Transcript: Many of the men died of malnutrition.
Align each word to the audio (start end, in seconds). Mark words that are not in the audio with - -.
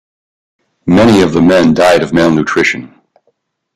Many 0.87 1.21
of 1.21 1.31
the 1.33 1.43
men 1.43 1.75
died 1.75 2.01
of 2.01 2.11
malnutrition. 2.11 2.91